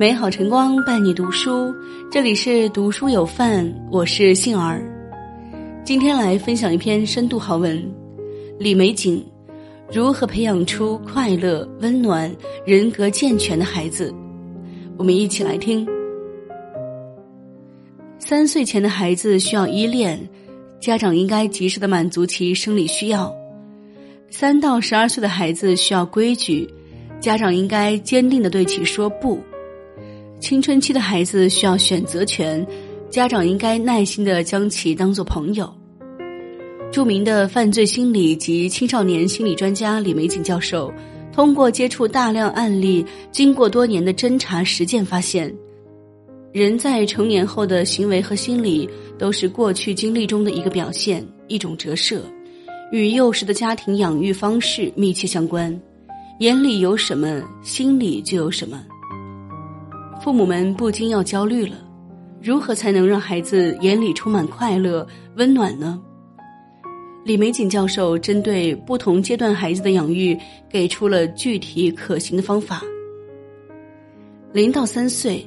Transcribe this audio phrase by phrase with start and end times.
[0.00, 1.74] 美好晨光伴你读书，
[2.10, 4.82] 这里是读书有范，我是杏儿。
[5.84, 7.78] 今天来分享一篇深度好文，
[8.58, 9.22] 李玫瑾
[9.92, 12.34] 如何培养出快乐、温暖、
[12.64, 14.10] 人格健全的孩子。
[14.96, 15.86] 我们一起来听。
[18.18, 20.18] 三岁前的孩子需要依恋，
[20.80, 23.30] 家长应该及时的满足其生理需要。
[24.30, 26.66] 三到十二岁的孩子需要规矩，
[27.20, 29.38] 家长应该坚定的对其说不。
[30.40, 32.66] 青春期的孩子需要选择权，
[33.10, 35.70] 家长应该耐心的将其当做朋友。
[36.90, 40.90] 著名的犯罪心理及青少年心理专家李玫瑾教授，
[41.30, 45.54] 通过接触大量案例，经过多年的侦查实践发现，
[46.52, 52.24] 人在成年后的行为和心理都是过去经历中的一个表现，一种折射，
[52.90, 55.78] 与幼时的家庭养育方式密切相关。
[56.38, 58.82] 眼里有什么，心里就有什么。
[60.22, 61.78] 父母们不禁要焦虑了：
[62.42, 65.98] 如何才能让孩子眼里充满快乐、温暖呢？
[67.24, 72.82] 李玫瑾教授针对不同阶段孩子的养育，给出了具体可行的方法。
[74.52, 75.42] 零到三岁，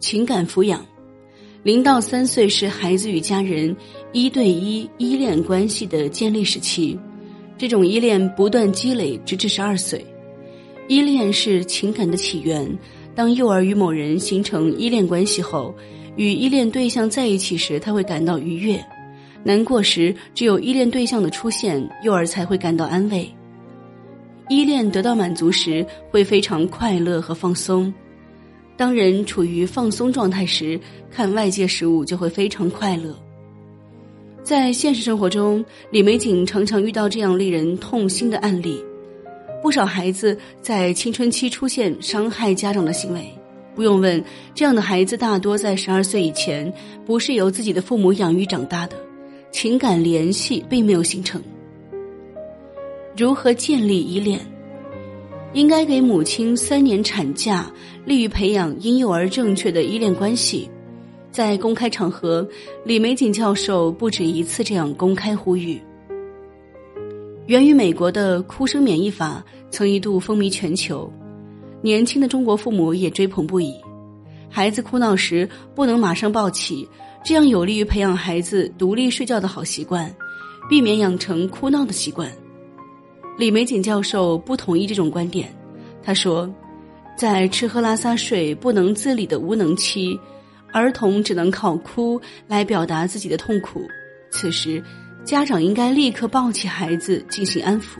[0.00, 0.84] 情感抚养。
[1.62, 3.76] 零到三岁是孩子与家人
[4.12, 6.98] 一对一依恋关系的建立时期，
[7.56, 10.04] 这种依恋不断积累，直至十二岁。
[10.88, 12.76] 依恋是情感的起源。
[13.14, 15.74] 当幼儿与某人形成依恋关系后，
[16.16, 18.78] 与依恋对象在一起时，他会感到愉悦；
[19.44, 23.30] 难过时，只有依恋对象的出现，幼儿才会感到安慰。
[24.48, 27.92] 依恋得到满足时，会非常快乐和放松。
[28.76, 33.14] 当人处于放松状态时，看外界事物就会非常快乐。
[34.42, 38.82] 在现实生活中，李玫瑾常常遇到这样令人痛心的案例。
[39.62, 43.32] 不少孩子在青春期出现伤害家长的行为，
[43.76, 44.22] 不用问，
[44.54, 46.70] 这样的孩子大多在十二岁以前
[47.06, 48.96] 不是由自己的父母养育长大的，
[49.52, 51.40] 情感联系并没有形成。
[53.16, 54.40] 如何建立依恋？
[55.52, 57.70] 应该给母亲三年产假，
[58.04, 60.68] 利于培养婴幼儿正确的依恋关系。
[61.30, 62.46] 在公开场合，
[62.84, 65.80] 李玫瑾教授不止一次这样公开呼吁。
[67.46, 71.12] 源于美国的哭声免疫法曾一度风靡全球，
[71.82, 73.74] 年轻的中国父母也追捧不已。
[74.48, 76.88] 孩子哭闹时不能马上抱起，
[77.24, 80.14] 这样有利于培养孩子独立睡觉的好习惯，
[80.68, 82.30] 避免养成哭闹的习惯。
[83.36, 85.52] 李玫瑾教授不同意这种观点，
[86.00, 86.48] 他说，
[87.18, 90.16] 在吃喝拉撒睡不能自理的无能期，
[90.72, 93.80] 儿童只能靠哭来表达自己的痛苦，
[94.30, 94.80] 此时。
[95.24, 97.98] 家长应该立刻抱起孩子进行安抚。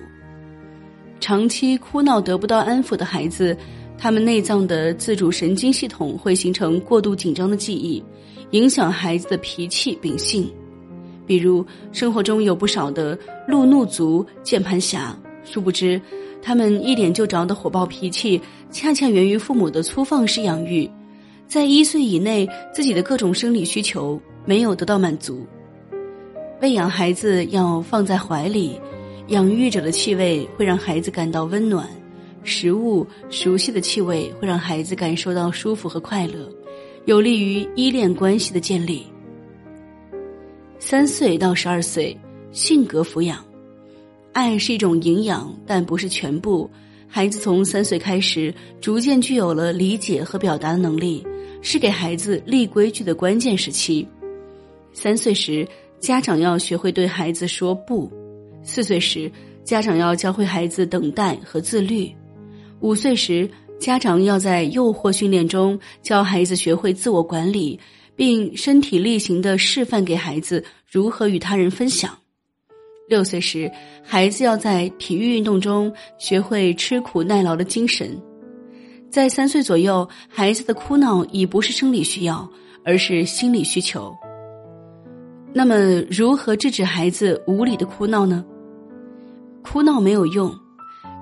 [1.20, 3.56] 长期哭闹得不到安抚的孩子，
[3.96, 8.02] 他们内脏的自主神经系统会形成过度紧张的记忆，
[8.50, 10.50] 影响孩子的脾气秉性。
[11.24, 13.16] 比如，生活中有不少的
[13.46, 16.00] 路怒族键盘侠，殊不知，
[16.42, 18.40] 他们一点就着的火爆脾气，
[18.72, 20.90] 恰恰源于父母的粗放式养育，
[21.46, 25.46] 在一岁以内，自己的各种生理需求没有得到满足。
[26.62, 28.80] 喂养孩子要放在怀里，
[29.26, 31.88] 养育者的气味会让孩子感到温暖，
[32.44, 36.48] 食物熟悉的气味会让孩子感受到舒服和快乐，
[37.04, 39.04] 有利于依恋关系的建立。
[40.78, 42.16] 三岁到十二岁，
[42.52, 43.44] 性格抚养，
[44.32, 46.70] 爱是一种营养，但不是全部。
[47.08, 51.26] 孩子从三岁开始，逐渐具有了理解和表达的能力，
[51.60, 54.06] 是给孩子立规矩的关键时期。
[54.92, 55.66] 三岁时。
[56.02, 58.10] 家长要学会对孩子说不。
[58.64, 59.30] 四岁时，
[59.62, 62.12] 家长要教会孩子等待和自律；
[62.80, 63.48] 五岁时，
[63.78, 67.78] 家长要在诱惑训练中教孩子学会自我管理，
[68.16, 72.10] 并身体力行的示范给孩子如何与他人分享；
[73.08, 73.70] 六岁时，
[74.02, 78.20] 孩子要在体育运动中学会吃苦耐劳的精神。
[79.08, 82.50] 在三岁左右，孩子的哭闹已不是生理需要，
[82.84, 84.12] 而是心理需求。
[85.54, 88.42] 那么，如何制止孩子无理的哭闹呢？
[89.62, 90.50] 哭闹没有用，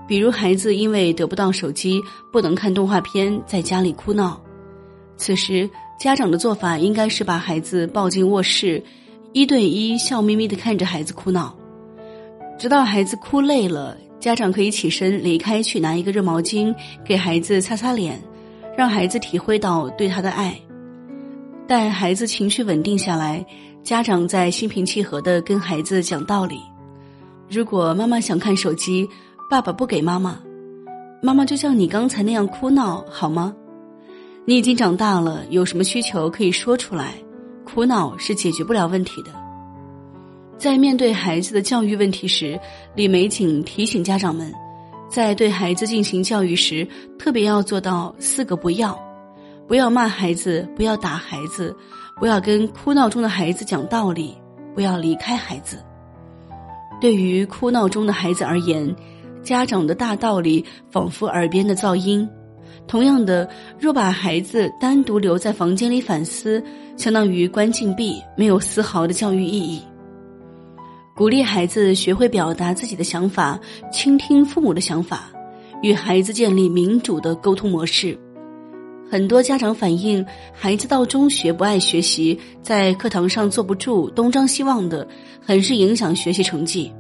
[0.07, 2.01] 比如孩子因为得不到手机，
[2.33, 4.41] 不能看动画片，在家里哭闹。
[5.17, 5.69] 此时，
[5.99, 8.81] 家长的做法应该是把孩子抱进卧室，
[9.33, 11.55] 一对一笑眯眯的看着孩子哭闹，
[12.57, 16.73] 直到孩子哭累了，家长可以起身离开，去拿一个热毛巾
[17.05, 18.23] 给孩子擦擦脸，
[18.79, 20.57] 让孩子体会到对他的爱。
[21.67, 23.45] 待孩子情绪稳定下来。
[23.83, 26.61] 家长在心平气和的跟孩子讲道理。
[27.49, 29.09] 如果妈妈想看手机，
[29.49, 30.39] 爸爸不给妈妈，
[31.23, 33.55] 妈妈就像你刚才那样哭闹，好吗？
[34.45, 37.15] 你已经长大了，有什么需求可以说出来，
[37.65, 39.31] 苦恼是解决不了问题的。
[40.57, 42.59] 在面对孩子的教育问题时，
[42.95, 44.53] 李玫瑾提醒家长们，
[45.09, 46.87] 在对孩子进行教育时，
[47.19, 48.97] 特别要做到四个不要：
[49.67, 51.75] 不要骂孩子，不要打孩子，
[52.21, 54.37] 不要跟哭闹中的孩子讲道理，
[54.75, 55.83] 不要离开孩子。
[57.01, 58.95] 对于哭闹中的孩子而言，
[59.43, 62.29] 家长的大道理仿佛耳边的噪音。
[62.87, 66.63] 同样的，若把孩子单独留在房间里反思，
[66.95, 69.81] 相当于关禁闭，没有丝毫的教育意义。
[71.17, 73.59] 鼓励孩子学会表达自己的想法，
[73.91, 75.31] 倾听父母的想法，
[75.83, 78.19] 与孩子建立民主的沟通模式。
[79.11, 85.07] 很多家长反映，孩子到中学不爱学习，在课堂上坐不住，东张西望的，
[85.45, 86.93] 很是影响学习成绩。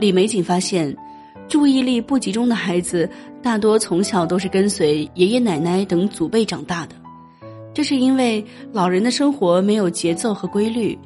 [0.00, 0.96] 李玫瑾发现。
[1.48, 3.08] 注意力不集中的孩子，
[3.40, 6.96] 大多从小都是跟随爷爷奶奶等祖辈长大的。
[7.72, 10.98] 这是因为老人的生活没有节奏和规律，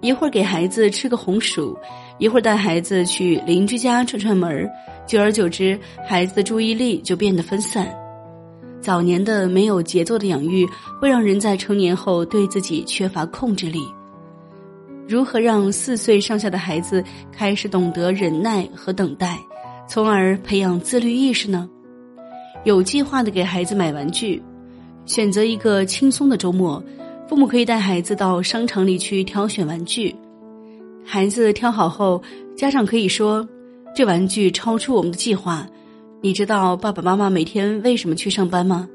[0.00, 1.76] 一会儿给孩子吃个红薯，
[2.16, 4.70] 一会儿带孩子去邻居家串串门儿，
[5.06, 5.78] 久而久之，
[6.08, 7.94] 孩子的注意力就变得分散。
[8.82, 10.68] 早年的没有节奏的养育，
[11.00, 13.80] 会让人在成年后对自己缺乏控制力。
[15.08, 19.38] 如何让四岁上下的孩子开始懂得忍耐和等待？
[19.88, 21.68] 从而培养自律意识呢？
[22.64, 24.42] 有计划的给孩子买玩具，
[25.06, 26.82] 选择一个轻松的周末，
[27.28, 30.14] 父母可以带孩子到商场里去挑选玩具。
[31.04, 32.20] 孩子挑好后，
[32.56, 33.46] 家长可以说
[33.94, 35.66] ：“这玩具超出我们的计划。”
[36.24, 38.88] 你知道爸爸妈妈每天为什么去上班吗？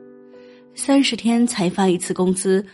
[0.76, 2.66] 三十天才发一次工资，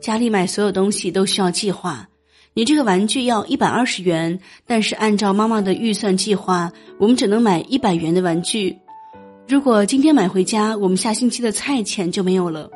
[0.00, 2.08] 家里买所有东西都需要计划。
[2.52, 8.76] 你这个玩具要一百二十元，但是按照妈妈的预算计划，我们只能买一百元的玩具。
[9.46, 12.68] 如果今天买回家，我们下星期的菜钱就没有了。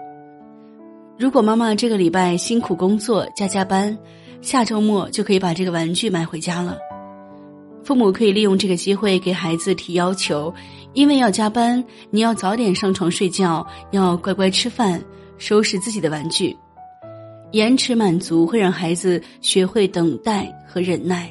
[1.19, 3.99] 如果妈妈这个礼拜辛苦工作加加班，
[4.41, 6.79] 下周末就可以把这个玩具买回家了。
[7.85, 10.53] 父母可以利用这个机会给孩子提要求，
[10.95, 15.03] 因为要加班，你要早点上床睡觉，要乖乖吃饭，
[15.37, 16.57] 收拾自己的玩具。
[17.53, 21.31] 延迟满足会让孩子学会等待和忍耐。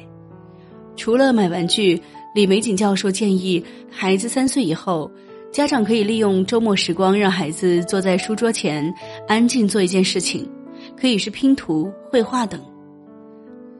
[0.96, 2.00] 除了买玩具，
[2.34, 5.10] 李玫瑾教授建议，孩子三岁以后，
[5.52, 8.94] 家长可以利用周末时光，让孩子坐在书桌前，
[9.26, 10.48] 安静做一件事情，
[10.96, 12.60] 可以是拼图、绘画等。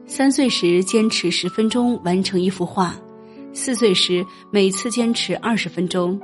[0.07, 2.95] 三岁时坚持十分钟完成一幅画，
[3.53, 6.19] 四岁时每次坚持二十分钟，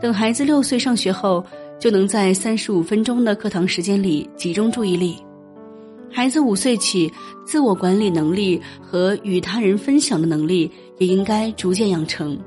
[0.00, 1.44] 等孩子六岁上学后，
[1.78, 5.16] 就能在三十五分钟的课堂时间里集中注意力。
[6.10, 7.12] 孩子五岁起，
[7.44, 12.38] 自我管理能力和与他人分享的能力也应该逐渐养成。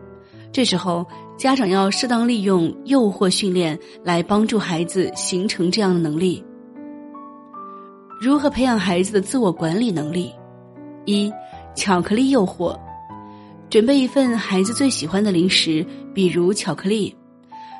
[0.52, 1.06] 这时候，
[1.38, 6.44] 家长要适当利用诱惑训练来帮助孩子形成这样的能力。
[8.20, 10.32] 如何培养孩子的自我管理能力？
[11.10, 11.34] 一、
[11.74, 12.78] 巧克力诱惑，
[13.70, 17.16] 准备一份孩子最喜欢的零食，比如巧克力，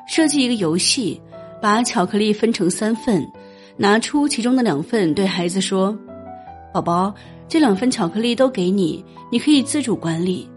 [0.08, 1.22] 设计一个游戏，
[1.62, 3.26] 把巧克力分成三份。
[3.82, 5.98] 拿出其中的两份，对孩子说
[6.74, 7.14] ：“宝宝，
[7.48, 10.50] 这两份巧克力都给你，你可以自主管理。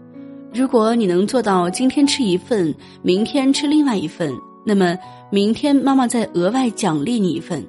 [0.53, 4.33] 如果你能做到今天吃一份，明天吃另外一份，
[4.65, 4.97] 那么
[5.31, 7.65] 明天妈妈再额外奖励你一份。”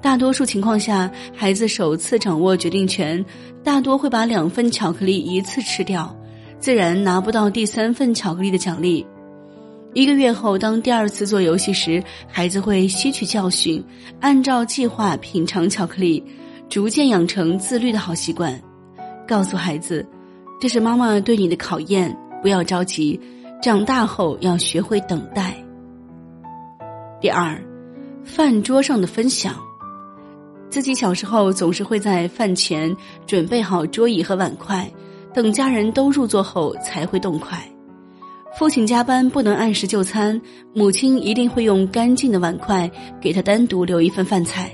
[0.00, 3.24] 大多数情况下，孩子首次掌握决定权，
[3.64, 6.16] 大多会把两份巧克力一次吃掉，
[6.60, 9.04] 自然拿不到第三份巧克力的奖励。
[9.94, 13.82] 一个月后，当第二次做游戏时，孩子会吸取教训，
[14.20, 16.22] 按照计划品尝巧克力，
[16.68, 18.60] 逐渐养成自律的好习惯。
[19.26, 20.06] 告诉孩子，
[20.60, 23.20] 这是妈妈对你的考验，不要着急，
[23.60, 25.56] 长大后要学会等待。
[27.20, 27.60] 第二，
[28.24, 29.56] 饭桌上的分享，
[30.70, 32.94] 自己小时候总是会在饭前
[33.26, 34.90] 准备好桌椅和碗筷，
[35.32, 37.58] 等家人都入座后才会动筷。
[38.58, 40.40] 父亲加班不能按时就餐，
[40.74, 44.70] 母亲一定会用干净的碗筷给他单独留一份饭菜，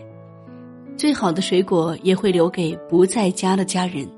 [0.96, 4.08] 最好的水果也会留给不在家的家人。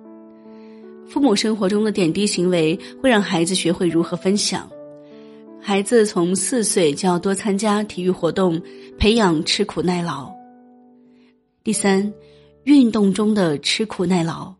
[1.08, 4.68] 父母生活中的点滴行为会让孩子学会如何分享。
[5.60, 8.60] 孩子从四岁就要多参加体育活动，
[8.98, 10.35] 培养吃苦耐劳。
[11.66, 12.14] 第三，
[12.62, 14.54] 运动中的吃苦耐劳，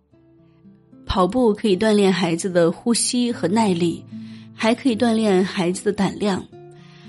[1.07, 4.05] 跑步可以锻炼孩子的呼吸和耐力。
[4.53, 6.45] 还可以锻炼孩子的胆量。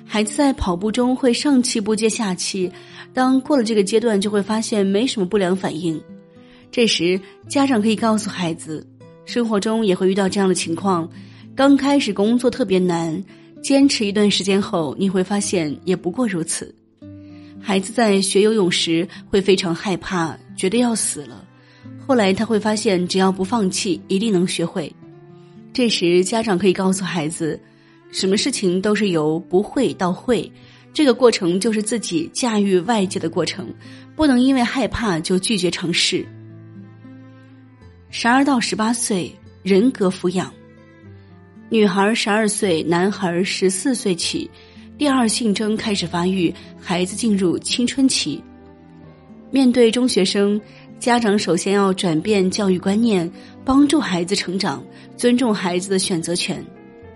[0.06, 2.72] 孩子在跑步中会上气不接下气，
[3.12, 6.00] 当过了这个阶段，就会发现没什么不良反应。
[6.70, 8.86] 这时，家长可以告诉孩子，
[9.26, 11.10] 生活中也会遇到这样的情况。
[11.56, 13.20] 刚开始工作特别难，
[13.64, 16.72] 坚持一段时间后，你会发现也不过如此。
[17.62, 21.44] 孩子在学游泳时会非常害怕，觉得要死了。
[22.06, 24.94] 后来他会发现，只要不放弃，一定能学会。
[25.74, 27.60] 这时，家长可以告诉孩子，
[28.12, 30.50] 什么事情都是由不会到会，
[30.94, 33.68] 这个过程就是自己驾驭外界的过程，
[34.16, 36.26] 不能因为害怕就拒绝尝试。
[38.10, 40.52] 十二到十八岁，人格抚养。
[41.70, 44.50] 女孩十二岁，男孩十四岁起，
[44.98, 46.52] 第二性征开始发育，
[46.82, 48.44] 孩子进入青春期。
[49.52, 50.60] 面对中学生，
[50.98, 53.32] 家长首先要转变教育观念，
[53.64, 54.84] 帮助孩子成长，
[55.16, 56.66] 尊重孩子的选择权。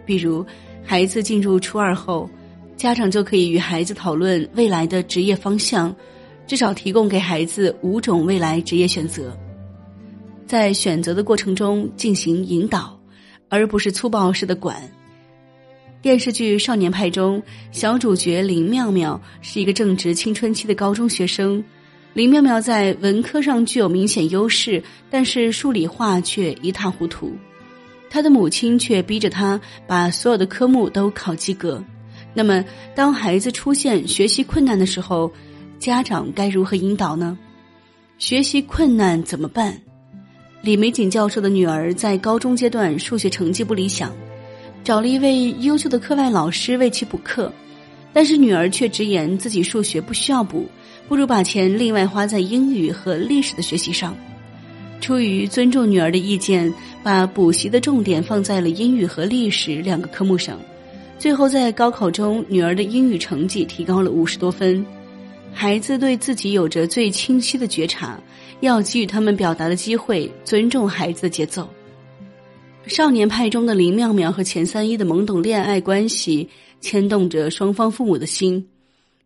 [0.05, 0.45] 比如，
[0.83, 2.29] 孩子进入初二后，
[2.77, 5.95] 家长就可以与孩子讨论未来的职业方向，
[6.45, 9.35] 至少提供给孩子五种未来职业选择，
[10.45, 12.95] 在选择的过程中进行引导。
[13.53, 14.81] 而不是粗暴式的管。
[16.01, 17.41] 电视剧《少年派》中，
[17.71, 21.63] 小主角林妙妙是一个正值青春期的高中学生。
[22.13, 24.81] 林妙妙在文科上具有明显优势，
[25.11, 27.31] 但是数理化却一塌糊涂。
[28.09, 31.81] 她的母亲却逼着她把所有的科目都考及格。
[32.33, 32.65] 那么，
[32.95, 35.31] 当孩子出现学习困难的时候，
[35.77, 37.37] 家长该如何引导呢？
[38.17, 39.79] 学习困难怎么办？
[40.63, 44.11] 李玫瑾教授的女儿在高中阶段数学成绩不理想，
[44.83, 47.51] 找了一位优秀的课外老师为其补课，
[48.11, 50.67] 但是女儿却直言自己数学不需要补，
[51.07, 54.15] 不如把钱另外花在英语和历史的学习上。
[54.99, 56.71] 出于尊重女儿的意见，
[57.03, 60.59] 把补习的重点放在了英语和历史两个科目上。
[61.19, 64.83] 最后在高考中，女儿的英语成绩提高了五十多分。
[65.53, 68.19] 孩子对自己有着最清晰的觉察，
[68.61, 71.69] 要给予他们表达的机会，尊重孩子的节奏。
[72.87, 76.49] 少年派中的林妙妙和钱三一的懵懂恋爱关系，
[76.81, 78.67] 牵动着双方父母的心，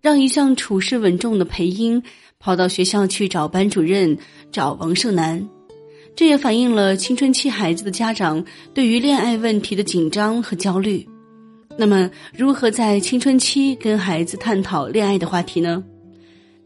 [0.02, 2.02] 让一向处事稳重的裴英
[2.40, 4.18] 跑到学校去找班主任，
[4.52, 5.48] 找王胜男。
[6.16, 11.08] 这也反映了青春期孩子的家长对于恋爱问题的紧张和焦虑。
[11.78, 15.84] 那么，如何在青春期跟孩子探讨恋爱的话题呢？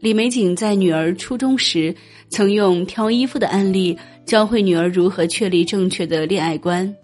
[0.00, 1.94] 李玫瑾在女儿初中时，
[2.28, 3.98] 曾用挑衣服的案例
[4.30, 6.94] 教会女儿如何确立正确的恋爱观。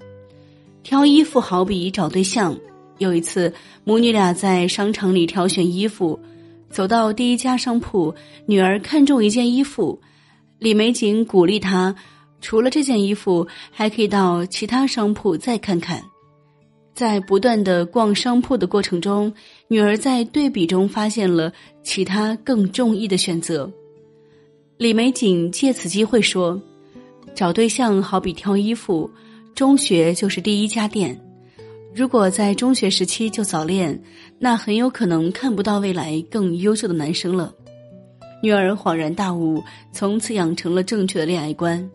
[0.85, 2.57] 挑衣服好比找对象。
[2.99, 3.53] 有一次，
[3.83, 6.17] 母女俩在商场里挑选衣服，
[6.71, 8.15] 走到第一家商铺，
[8.47, 10.01] 女儿看中一件衣服，
[10.61, 11.93] 李玫瑾鼓励她，
[12.41, 16.01] 除了这件衣服，还可以到其他商铺再看看。
[16.95, 19.35] 在不断的逛商铺的过程中，
[19.67, 21.53] 女儿在对比中发现了
[21.83, 23.69] 其他更中意的选择。
[24.79, 26.63] 李玫瑾借此机会说
[27.37, 29.11] ：“找对象好比挑衣服，
[29.55, 31.21] 中学就是第一家店。
[31.95, 34.03] 如果在中学时期就早恋，
[34.39, 37.55] 那很有可能看不到未来更优秀的男生了。”
[38.43, 39.63] 女儿恍然大悟，
[39.93, 41.87] 从此养成了正确的恋爱观。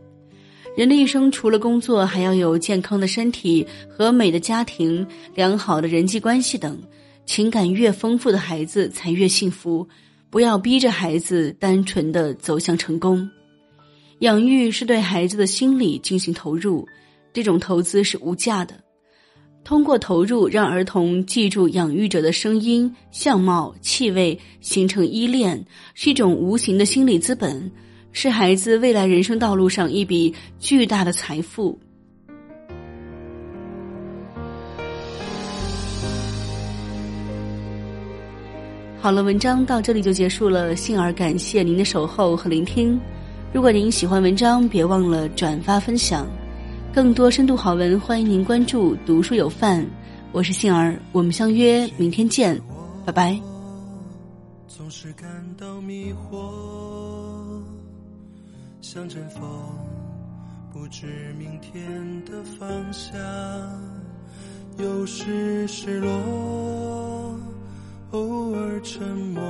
[0.77, 6.79] 人的一生，除了工作，还要有健康的身体和美的家庭、良好的人际关系等。
[7.25, 9.87] 情感越丰富的孩子才越幸福。
[10.29, 13.27] 不要逼着孩子单纯的走向成功。
[14.21, 16.87] 养育是对孩子的心理进行投入，
[17.33, 18.75] 这种投资是无价的。
[19.63, 27.71] 通过投入，让儿童记住养育者的声音、相貌、气味，形成依恋，是一种无形的心理资本。
[28.11, 31.79] 是孩子未来人生道路上一笔巨大的财富。
[38.99, 40.75] 好了，文章到这里就结束了。
[40.75, 42.99] 幸而感谢您的守候和聆听。
[43.53, 46.25] 如果您喜欢文章，别忘了转发分享。
[46.93, 49.85] 更多深度好文，欢迎您关注“读书有范”。
[50.31, 52.57] 我是杏儿，我们相约明天见，
[53.05, 53.37] 拜拜。
[54.69, 57.61] 总是感到迷惑。
[58.79, 59.43] 像阵风，
[60.71, 63.19] 不知明天的方向。
[64.77, 67.37] 有时失落，
[68.11, 69.41] 偶尔沉默，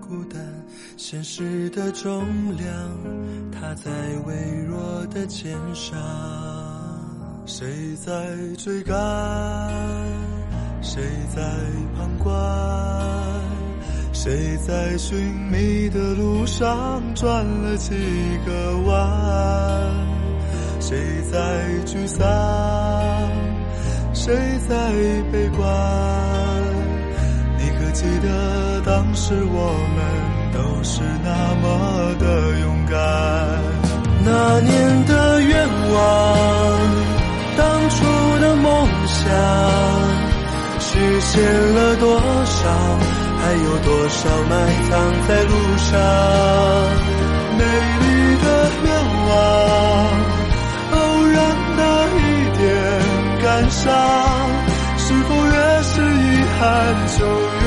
[0.00, 0.61] 孤单。
[1.04, 2.24] 现实的重
[2.56, 2.72] 量，
[3.50, 3.90] 它在
[4.24, 4.34] 微
[4.68, 5.98] 弱的肩上。
[7.44, 7.66] 谁
[7.96, 8.12] 在
[8.56, 8.94] 追赶？
[10.80, 11.02] 谁
[11.34, 11.42] 在
[11.96, 12.32] 旁观？
[14.12, 15.18] 谁在寻
[15.50, 17.96] 觅的路上转了几
[18.46, 19.92] 个弯？
[20.78, 22.22] 谁在沮丧？
[24.14, 24.32] 谁
[24.68, 24.92] 在
[25.32, 25.68] 悲观？
[27.58, 32.24] 你可记得当时我们都是那么的
[32.60, 32.98] 勇敢？
[34.24, 35.98] 那年的愿望，
[37.56, 38.04] 当初
[38.40, 39.28] 的梦想，
[40.78, 41.42] 实现
[41.74, 42.60] 了多少？
[43.42, 44.52] 还有多少埋
[44.88, 44.90] 藏
[45.26, 45.90] 在路上？
[47.58, 47.60] 美
[48.00, 48.04] 丽
[48.40, 48.46] 的
[48.84, 48.86] 愿
[49.28, 49.32] 望，
[50.92, 51.36] 偶然
[51.76, 51.80] 的
[52.18, 52.20] 一
[52.56, 52.60] 点
[53.42, 53.90] 感伤，
[54.96, 56.24] 是否越是遗
[56.60, 56.60] 憾
[57.18, 57.18] 就
[57.64, 57.66] 越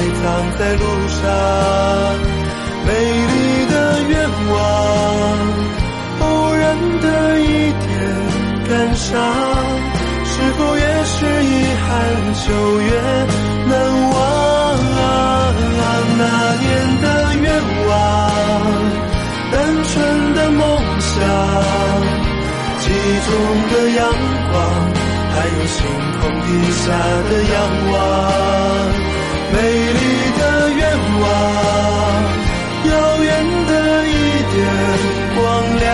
[0.00, 0.24] 埋葬
[0.58, 1.20] 在路上？
[2.86, 3.74] 美丽的
[4.08, 4.14] 愿
[4.48, 4.56] 望，
[6.20, 6.64] 偶然
[7.02, 7.06] 的
[7.40, 7.84] 一点
[8.66, 9.12] 感伤，
[10.24, 11.86] 是否越是遗憾
[12.46, 12.48] 就
[12.80, 12.88] 越
[13.68, 13.72] 难
[14.10, 14.16] 忘？
[16.16, 16.24] 那
[16.56, 16.66] 年
[17.02, 17.06] 的
[17.42, 17.46] 愿
[17.88, 17.90] 望，
[19.52, 19.54] 单
[19.84, 20.60] 纯的梦
[21.00, 21.12] 想。
[22.80, 23.28] 记忆中
[23.70, 24.00] 的阳
[24.50, 24.56] 光，
[25.34, 25.76] 还有星
[26.20, 26.82] 空底下
[27.28, 27.54] 的仰
[27.92, 27.94] 望，
[29.52, 29.56] 美
[29.92, 30.00] 丽
[30.38, 30.42] 的
[30.72, 30.80] 愿
[31.20, 31.24] 望，
[32.90, 32.90] 遥
[33.22, 33.28] 远
[33.66, 33.72] 的
[34.06, 34.10] 一
[34.52, 34.56] 点
[35.36, 35.38] 光
[35.78, 35.88] 亮，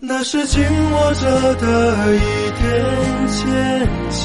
[0.00, 1.66] 那是紧握着的
[2.16, 2.20] 一
[2.60, 2.62] 点
[3.28, 3.40] 坚
[4.10, 4.20] 强。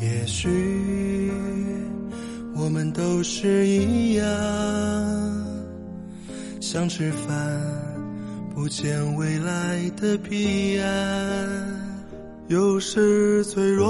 [0.00, 0.48] 也许
[2.54, 4.24] 我们都是一样。
[6.60, 7.34] 想吃饭，
[8.54, 11.85] 不见未来的彼岸。
[12.48, 13.84] 有时脆弱，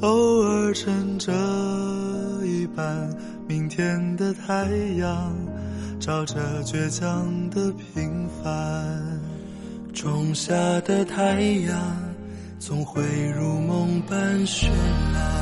[0.00, 1.30] 偶尔撑着
[2.42, 3.14] 一半
[3.46, 5.36] 明天的太阳，
[6.00, 9.20] 照着倔强的平凡。
[9.92, 11.78] 种下的太阳，
[12.58, 13.02] 总会
[13.38, 14.68] 如梦般绚
[15.12, 15.33] 烂。